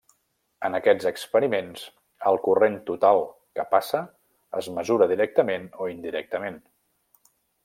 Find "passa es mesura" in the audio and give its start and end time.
3.77-5.11